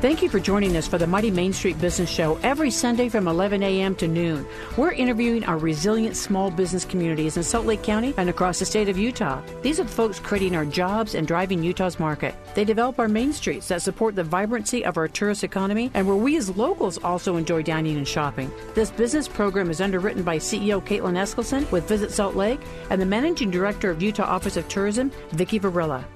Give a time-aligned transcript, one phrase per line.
[0.00, 3.28] Thank you for joining us for the Mighty Main Street Business Show every Sunday from
[3.28, 3.94] 11 a.m.
[3.96, 4.46] to noon.
[4.78, 8.88] We're interviewing our resilient small business communities in Salt Lake County and across the state
[8.88, 9.42] of Utah.
[9.60, 12.34] These are the folks creating our jobs and driving Utah's market.
[12.54, 16.16] They develop our main streets that support the vibrancy of our tourist economy and where
[16.16, 18.50] we as locals also enjoy dining and shopping.
[18.74, 23.04] This business program is underwritten by CEO Kaitlin Eskelson with Visit Salt Lake and the
[23.04, 26.06] Managing Director of Utah Office of Tourism, Vicki Varela.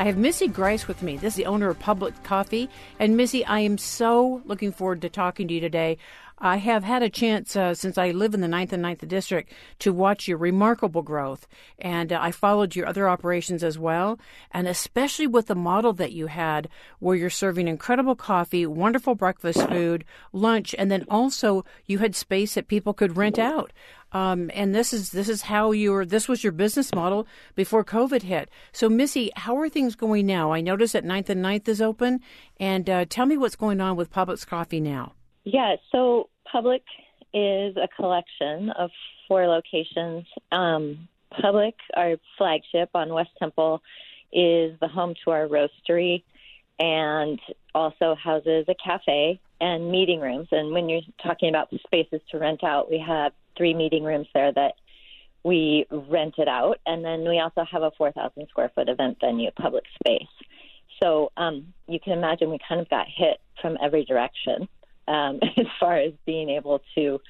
[0.00, 1.18] I have Missy Grice with me.
[1.18, 2.70] This is the owner of Publik Coffee.
[2.98, 5.98] And Missy, I am so looking forward to talking to you today.
[6.40, 9.52] I have had a chance uh, since I live in the 9th and 9th District
[9.80, 11.46] to watch your remarkable growth.
[11.78, 14.18] And uh, I followed your other operations as well.
[14.50, 16.68] And especially with the model that you had,
[16.98, 22.54] where you're serving incredible coffee, wonderful breakfast food, lunch, and then also you had space
[22.54, 23.72] that people could rent out.
[24.12, 28.22] Um, and this is this is how your this was your business model before COVID
[28.22, 28.50] hit.
[28.72, 30.52] So, Missy, how are things going now?
[30.52, 32.20] I noticed that 9th and 9th is open,
[32.58, 35.12] and uh, tell me what's going on with Publik's Coffee now.
[35.44, 36.82] Yeah, so Publik
[37.32, 38.90] is a collection of
[39.26, 40.26] four locations.
[40.52, 43.82] Um, Publik, our flagship on West Temple,
[44.32, 46.22] is the home to our roastery
[46.78, 47.38] and
[47.74, 50.48] also houses a cafe and meeting rooms.
[50.50, 54.52] And when you're talking about spaces to rent out, we have three meeting rooms there
[54.52, 54.74] that
[55.42, 59.84] we rented out, and then we also have a 4,000 square foot event venue, public
[59.94, 60.28] space.
[61.02, 64.68] So um, you can imagine we kind of got hit from every direction
[65.10, 67.20] um, as far as being able to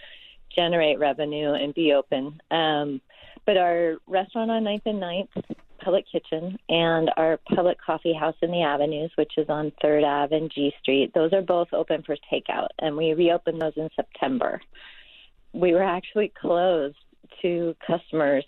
[0.55, 2.41] generate revenue and be open.
[2.51, 3.01] Um,
[3.47, 8.51] but our restaurant on 9th and 9th, Publik Kitchen, and our public coffee house in
[8.51, 12.17] the avenues, which is on 3rd Ave and G Street, those are both open for
[12.31, 14.61] takeout, and we reopened those in September
[15.53, 16.97] we were actually closed
[17.43, 18.45] to customers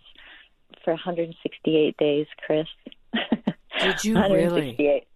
[0.85, 2.67] for 168 days, Chris.
[3.81, 5.07] Did you really?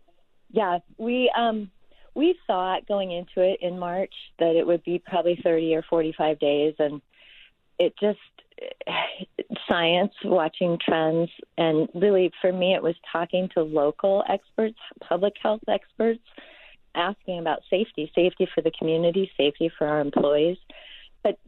[0.50, 1.70] Yeah, we um
[2.16, 6.38] we thought going into it in March that it would be probably 30 or 45
[6.40, 7.00] days and
[7.78, 8.18] it just
[9.68, 15.60] science watching trends and really for me it was talking to local experts public health
[15.68, 16.22] experts
[16.94, 20.56] asking about safety safety for the community safety for our employees.
[21.22, 21.38] But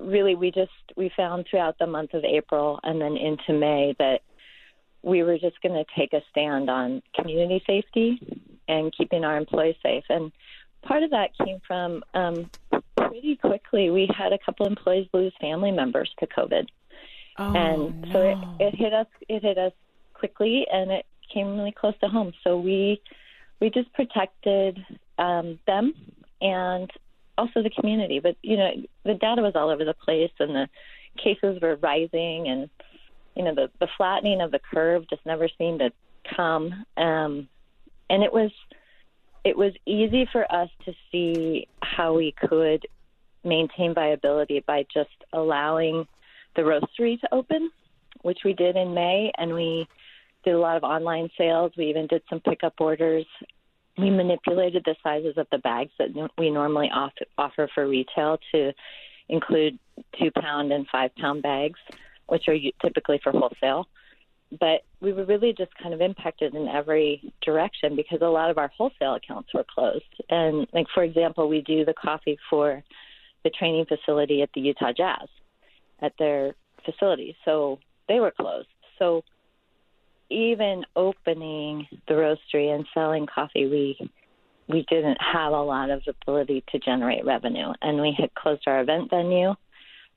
[0.00, 4.20] really we just we found throughout the month of April and then into May that
[5.02, 9.76] we were just going to take a stand on community safety and keeping our employees
[9.82, 10.32] safe and
[10.82, 12.50] part of that came from um,
[12.96, 16.66] pretty quickly we had a couple employees lose family members to covid
[17.38, 18.12] oh, and no.
[18.12, 18.22] so
[18.58, 19.72] it, it hit us it hit us
[20.12, 23.00] quickly and it came really close to home so we
[23.60, 24.84] we just protected
[25.18, 25.94] um, them
[26.40, 26.90] and
[27.36, 28.20] also the community.
[28.20, 28.70] But you know,
[29.04, 30.68] the data was all over the place, and the
[31.16, 32.70] cases were rising, and
[33.34, 35.92] you know, the the flattening of the curve just never seemed to
[36.36, 36.84] come.
[36.96, 37.48] Um,
[38.10, 38.50] and it was
[39.44, 42.86] it was easy for us to see how we could
[43.44, 46.06] maintain viability by just allowing
[46.56, 47.70] the roastery to open,
[48.22, 49.86] which we did in May, and we
[50.44, 51.72] did a lot of online sales.
[51.76, 53.26] We even did some pickup orders
[53.96, 56.90] we manipulated the sizes of the bags that we normally
[57.38, 58.72] offer for retail to
[59.28, 59.78] include
[60.18, 61.78] two pound and five pound bags,
[62.26, 63.86] which are typically for wholesale.
[64.60, 68.58] But we were really just kind of impacted in every direction because a lot of
[68.58, 70.04] our wholesale accounts were closed.
[70.28, 72.82] And, like, for example, we do the coffee for
[73.42, 75.28] the training facility at the Utah Jazz
[76.00, 76.54] at their
[76.84, 77.36] facility.
[77.44, 77.78] So
[78.08, 78.68] they were closed.
[78.98, 79.22] So
[80.30, 84.10] even opening the roastery and selling coffee, we
[84.66, 88.80] we didn't have a lot of ability to generate revenue, and we had closed our
[88.80, 89.54] event venue.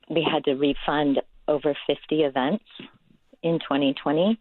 [0.09, 2.63] We had to refund over 50 events
[3.43, 4.39] in 2020.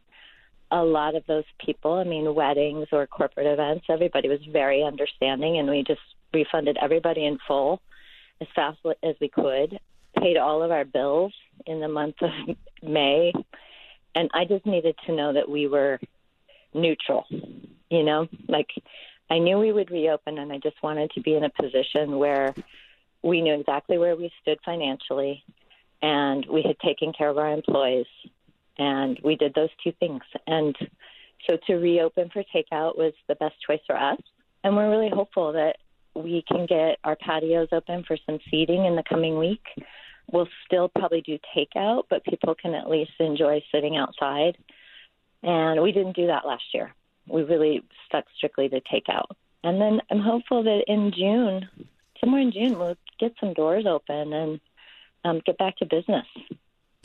[0.72, 5.58] A lot of those people, I mean, weddings or corporate events, everybody was very understanding,
[5.58, 6.00] and we just
[6.32, 7.80] refunded everybody in full
[8.40, 9.78] as fast as we could,
[10.18, 11.32] paid all of our bills
[11.66, 12.30] in the month of
[12.82, 13.32] May,
[14.14, 16.00] and I just needed to know that we were
[16.74, 18.70] neutral, you know, like
[19.30, 22.54] I knew we would reopen, and I just wanted to be in a position where
[23.22, 25.44] we knew exactly where we stood financially,
[26.02, 28.06] and we had taken care of our employees,
[28.78, 30.22] and we did those two things.
[30.46, 30.76] And
[31.46, 34.20] so to reopen for takeout was the best choice for us,
[34.64, 35.76] and we're really hopeful that
[36.14, 39.64] we can get our patios open for some seating in the coming week.
[40.32, 44.56] We'll still probably do takeout, but people can at least enjoy sitting outside.
[45.42, 46.92] And we didn't do that last year
[47.28, 49.30] we really stuck strictly to takeout.
[49.64, 51.68] And then I'm hopeful that in June,
[52.20, 54.60] somewhere in June, we'll get some doors open and
[55.24, 56.26] um, get back to business.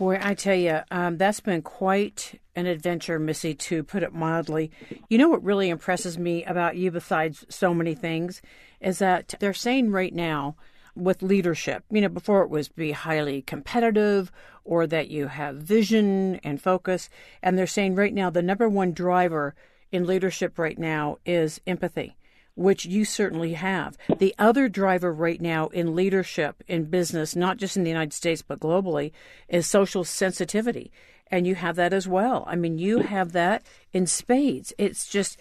[0.02, 4.72] Boy, I tell you, um, that's been quite an adventure, Missy, to put it mildly.
[5.10, 8.42] You know what really impresses me about you, besides so many things,
[8.80, 10.56] is that they're saying right now
[10.96, 14.32] with leadership, you know, before it was be highly competitive
[14.64, 17.08] or that you have vision and focus.
[17.44, 19.54] And they're saying right now the number one driver
[19.92, 22.18] in leadership right now is empathy,
[22.62, 23.98] which you certainly have.
[24.18, 28.42] The other driver right now in leadership in business, not just in the United States,
[28.42, 29.12] but globally,
[29.48, 30.92] is social sensitivity.
[31.30, 32.44] And you have that as well.
[32.46, 33.64] I mean, you have that
[33.94, 34.74] in spades.
[34.78, 35.38] It's just,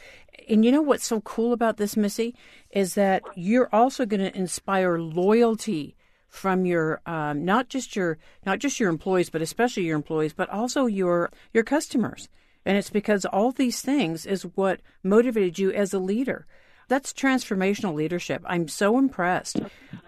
[0.48, 2.34] and you know what's so cool about this, Missy,
[2.70, 5.96] is that you're also going to inspire loyalty
[6.28, 8.16] from your um, not just your
[8.46, 12.28] not just your employees, but especially your employees, but also your your customers.
[12.64, 16.46] And it's because all these things is what motivated you as a leader.
[16.90, 18.42] That's transformational leadership.
[18.44, 19.60] I'm so impressed.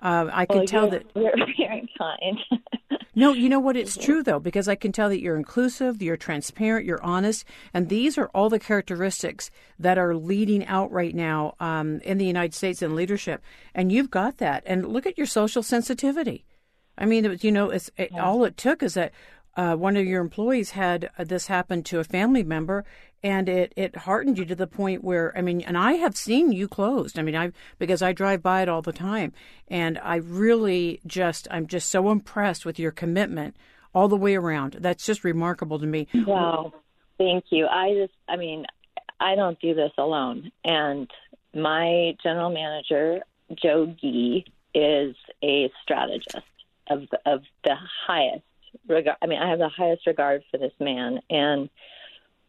[0.03, 2.39] Uh, I can well, tell that you're very kind.
[3.15, 3.77] no, you know what?
[3.77, 7.89] It's true though, because I can tell that you're inclusive, you're transparent, you're honest, and
[7.89, 9.49] these are all the characteristics
[9.79, 13.45] that are leading out right now um, in the United States in leadership.
[13.77, 14.65] And you've got that.
[14.67, 16.45] And look at your social sensitivity.
[16.99, 19.13] I mean, you know, it's it, all it took is that
[19.57, 22.85] uh, one of your employees had uh, this happen to a family member,
[23.23, 26.53] and it it heartened you to the point where I mean, and I have seen
[26.53, 27.19] you closed.
[27.19, 29.33] I mean, I because I drive by it all the time,
[29.69, 33.57] and I really just I'm just so impressed with your commitment
[33.95, 34.79] all the way around.
[34.81, 36.09] That's just remarkable to me.
[36.27, 36.73] Wow,
[37.19, 37.67] thank you.
[37.67, 38.65] I just I mean,
[39.21, 41.11] I don't do this alone, and
[41.55, 43.21] my general manager
[43.55, 45.15] Joe Gee is
[45.45, 46.39] a strategist
[46.89, 47.77] of of the
[48.07, 48.45] highest
[48.89, 49.17] regard.
[49.23, 51.69] I mean, I have the highest regard for this man, and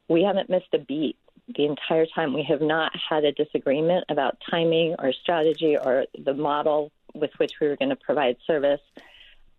[0.08, 1.18] we haven't missed a beat
[1.56, 2.34] the entire time.
[2.34, 7.54] We have not had a disagreement about timing or strategy or the model with which
[7.60, 8.82] we were going to provide service.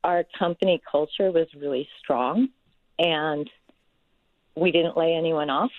[0.02, 2.49] Our company culture was really strong,
[2.99, 3.49] and
[4.56, 5.72] we didn't lay anyone off.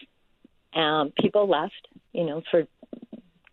[0.73, 2.67] Um, people left, you know, for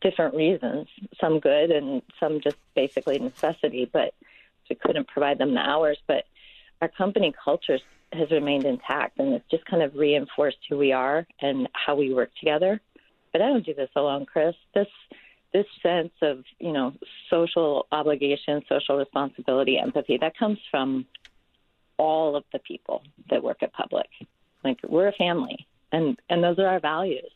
[0.01, 0.89] different reasons,
[1.21, 4.15] some good and some just basically necessity, but
[4.69, 5.99] we couldn't provide them the hours.
[6.07, 6.25] But
[6.83, 7.79] our company culture
[8.13, 12.13] has remained intact, and it's just kind of reinforced who we are and how we
[12.13, 12.79] work together.
[13.33, 14.55] But I don't do this alone, Chris.
[14.75, 14.89] This
[15.55, 16.93] this sense of you know
[17.31, 21.07] social obligation, social responsibility, empathy that comes from
[21.99, 24.27] all of the people that work at Publik.
[24.65, 27.31] Like we're a family, and and those are our values.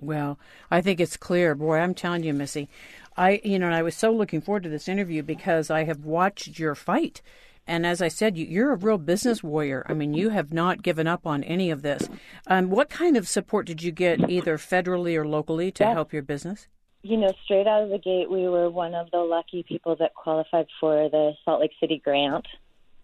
[0.00, 0.38] Well,
[0.70, 1.54] I think it's clear.
[1.54, 2.68] Boy, I'm telling you, Missy,
[3.16, 6.58] I you know I was so looking forward to this interview because I have watched
[6.58, 7.22] your fight
[7.68, 9.84] and as I said, you're a real business warrior.
[9.88, 12.08] I mean, you have not given up on any of this.
[12.46, 15.92] Um, what kind of support did you get, either federally or locally, to yeah.
[15.92, 16.66] help your business?
[17.02, 20.14] You know, straight out of the gate, we were one of the lucky people that
[20.14, 22.46] qualified for the Salt Lake City grant.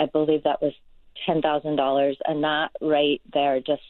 [0.00, 0.73] I believe that was
[1.28, 2.14] $10,000.
[2.25, 3.83] And that right there just,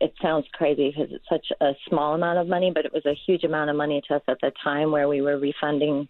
[0.00, 3.14] it sounds crazy because it's such a small amount of money, but it was a
[3.26, 6.08] huge amount of money to us at the time where we were refunding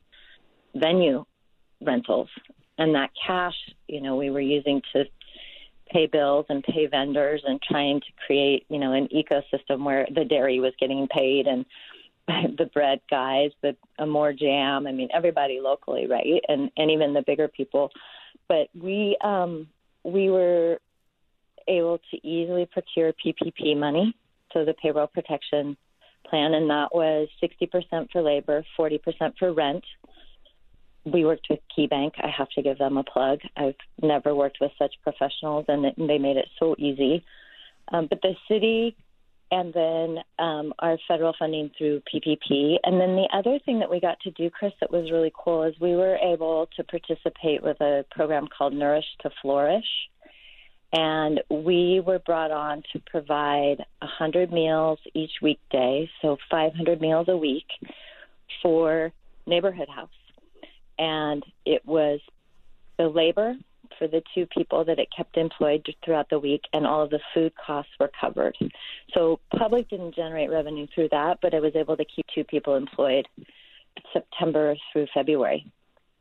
[0.75, 1.25] venue
[1.81, 2.29] rentals
[2.79, 3.57] and that cash,
[3.89, 5.05] you know, we were using to
[5.91, 10.25] pay bills and pay vendors and trying to create, you know, an ecosystem where the
[10.25, 11.65] dairy was getting paid and
[12.59, 16.43] the bread guys, the Amour Jam, I mean everybody locally, right?
[16.49, 17.91] And and even the bigger people.
[18.49, 19.69] But we um
[20.05, 20.79] we were
[21.67, 24.15] able to easily procure PPP money,
[24.53, 25.77] so the payroll protection
[26.29, 29.01] plan, and that was 60% for labor, 40%
[29.39, 29.85] for rent,
[31.13, 32.13] we worked with KeyBank.
[32.19, 33.41] I have to give them a plug.
[33.57, 37.25] I've never worked with such professionals, and they made it so easy.
[37.93, 38.97] Um, but the city
[39.51, 42.77] and then um, our federal funding through PPP.
[42.83, 45.63] And then the other thing that we got to do, Chris, that was really cool
[45.63, 49.87] is we were able to participate with a program called Nourish to Flourish.
[50.93, 57.37] And we were brought on to provide 100 meals each weekday, so 500 meals a
[57.37, 57.67] week
[58.63, 59.13] for
[59.47, 60.09] Neighborhood House.
[60.99, 62.21] And it was
[62.99, 63.55] the labor
[63.99, 67.21] for the two people that it kept employed throughout the week, and all of the
[67.35, 68.57] food costs were covered.
[69.15, 72.75] So Publik didn't generate revenue through that, but I was able to keep two people
[72.75, 73.27] employed
[74.13, 75.67] September through February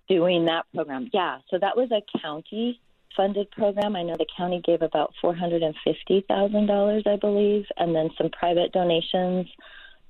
[0.08, 1.10] doing that program.
[1.14, 2.80] Yeah, so that was a county
[3.16, 3.96] funded program.
[3.96, 9.48] I know the county gave about $450,000, I believe, and then some private donations.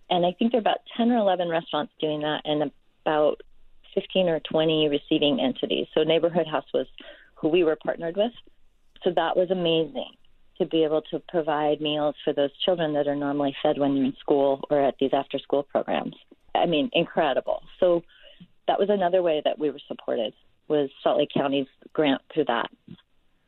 [0.09, 2.71] And I think there are about 10 or 11 restaurants doing that and
[3.05, 3.41] about
[3.97, 5.87] 15 or 20 receiving entities.
[5.95, 6.85] So Neighborhood House was
[7.33, 8.31] who we were partnered with.
[9.03, 10.11] So that was amazing
[10.59, 14.05] to be able to provide meals for those children that are normally fed when they're
[14.05, 16.15] in school or at these after school programs.
[16.53, 17.63] I mean, incredible.
[17.79, 18.03] So
[18.67, 20.33] that was another way that we were supported
[20.67, 22.69] was Salt Lake County's grant through that.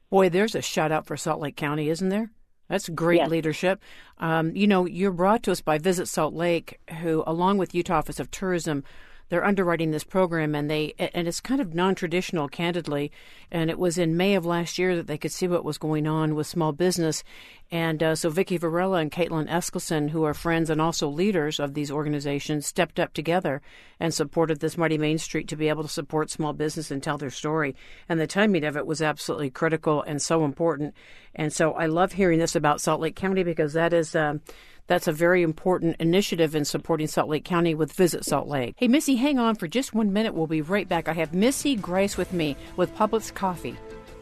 [0.10, 2.32] Boy, there's a shout out for Salt Lake County, isn't there?
[2.70, 3.30] That's great yes.
[3.30, 3.82] leadership.
[4.20, 7.98] Um, you know, you're brought to us by Visit Salt Lake, who, along with Utah
[7.98, 8.84] Office of Tourism,
[9.30, 13.12] they're underwriting this program, and they and it's kind of non-traditional, candidly.
[13.52, 16.08] And it was in May of last year that they could see what was going
[16.08, 17.24] on with small business,
[17.72, 21.76] and uh, so Vicki Varela and Kaitlin Eskelson, who are friends and also leaders of
[21.76, 23.62] these organizations, stepped up together
[24.00, 27.20] and supported this Mighty Main Street to be able to support small business and tell
[27.20, 27.76] their story.
[28.08, 30.96] And the timing of it was absolutely critical and so important.
[31.36, 34.16] And so I love hearing this about Salt Lake County because that is.
[34.16, 34.42] Um,
[34.90, 38.74] that's a very important initiative in supporting Salt Lake County with Visit Salt Lake.
[38.76, 40.34] Hey, Missy, hang on for just one minute.
[40.34, 41.08] We'll be right back.
[41.08, 43.78] I have Missy Grace with me with Publik Coffee.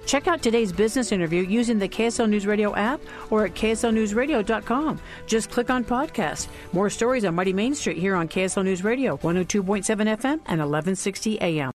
[0.05, 5.00] Check out today's business interview using the KSL News Radio app or at kslnewsradio.com.
[5.25, 6.47] Just click on podcast.
[6.74, 11.39] More stories on Mighty Main Street here on KSL News Radio, 102.7 FM and 1160
[11.41, 11.71] AM.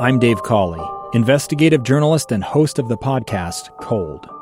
[0.00, 4.41] I'm Dave Cawley, investigative journalist and host of the podcast Cold.